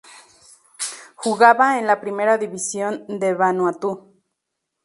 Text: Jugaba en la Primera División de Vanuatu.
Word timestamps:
Jugaba 1.15 1.77
en 1.77 1.85
la 1.85 2.01
Primera 2.01 2.39
División 2.39 3.05
de 3.07 3.35
Vanuatu. 3.35 4.15